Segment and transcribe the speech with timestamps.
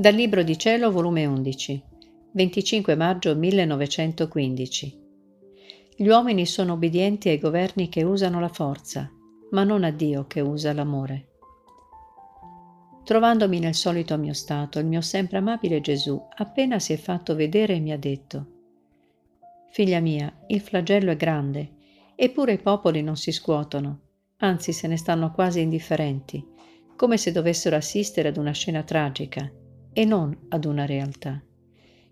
[0.00, 1.82] Dal Libro di Cielo, volume 11,
[2.30, 5.00] 25 maggio 1915.
[5.96, 9.10] Gli uomini sono obbedienti ai governi che usano la forza,
[9.50, 11.26] ma non a Dio che usa l'amore.
[13.02, 17.80] Trovandomi nel solito mio stato, il mio sempre amabile Gesù appena si è fatto vedere
[17.80, 18.46] mi ha detto,
[19.72, 21.72] Figlia mia, il flagello è grande,
[22.14, 24.00] eppure i popoli non si scuotono,
[24.36, 26.46] anzi se ne stanno quasi indifferenti,
[26.94, 29.50] come se dovessero assistere ad una scena tragica
[29.98, 31.42] e non ad una realtà.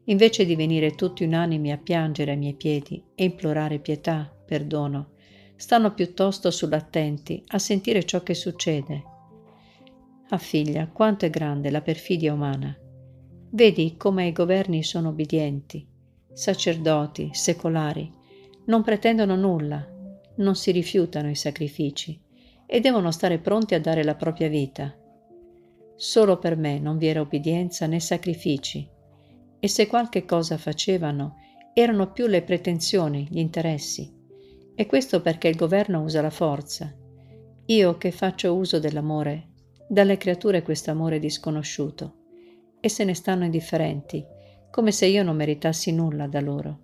[0.06, 5.10] Invece di venire tutti unanimi a piangere ai miei piedi e implorare pietà, perdono,
[5.54, 9.04] stanno piuttosto sull'attenti a sentire ciò che succede.
[10.30, 12.76] Ah figlia, quanto è grande la perfidia umana.
[13.50, 15.86] Vedi come i governi sono obbedienti,
[16.32, 18.12] sacerdoti, secolari,
[18.64, 19.86] non pretendono nulla,
[20.38, 22.20] non si rifiutano i sacrifici
[22.66, 24.92] e devono stare pronti a dare la propria vita
[25.96, 28.86] Solo per me non vi era obbedienza né sacrifici,
[29.58, 31.36] e se qualche cosa facevano
[31.72, 34.12] erano più le pretensioni, gli interessi.
[34.74, 36.94] E questo perché il governo usa la forza.
[37.66, 39.48] Io che faccio uso dell'amore,
[39.88, 42.14] dalle creature questo amore disconosciuto,
[42.78, 44.24] e se ne stanno indifferenti,
[44.70, 46.78] come se io non meritassi nulla da loro.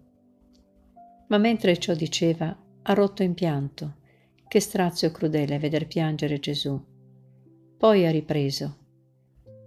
[1.29, 3.97] Ma mentre ciò diceva, ha rotto in pianto.
[4.49, 6.79] Che strazio crudele veder piangere Gesù.
[7.79, 8.82] Poi ha ripreso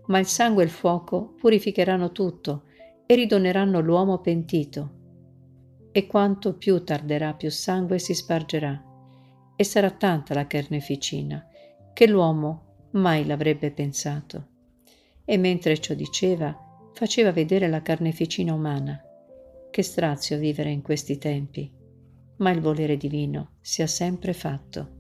[0.08, 2.64] ma il sangue e il fuoco purificheranno tutto
[3.06, 4.92] e ridoneranno l'uomo pentito.
[5.92, 8.84] E quanto più tarderà, più sangue si spargerà,
[9.56, 11.48] e sarà tanta la carneficina,
[11.94, 14.48] che l'uomo mai l'avrebbe pensato.
[15.24, 16.56] E mentre ciò diceva,
[16.94, 19.02] faceva vedere la carneficina umana.
[19.72, 21.72] Che strazio vivere in questi tempi,
[22.38, 24.96] ma il volere divino sia sempre fatto.